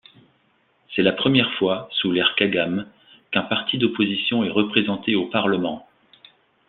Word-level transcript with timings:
C'est 0.95 1.03
la 1.03 1.11
première 1.11 1.53
fois, 1.59 1.87
sous 1.91 2.11
l'ère 2.11 2.33
Kagame, 2.35 2.87
qu'un 3.31 3.43
parti 3.43 3.77
d'opposition 3.77 4.43
est 4.43 4.49
représenté 4.49 5.13
au 5.15 5.27
Parlement. 5.27 5.87